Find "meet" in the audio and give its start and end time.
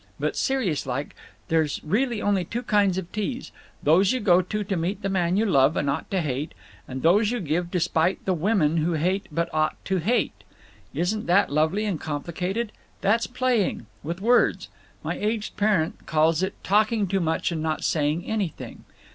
4.75-5.03